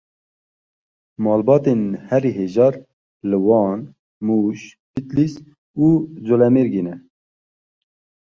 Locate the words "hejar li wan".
2.39-3.79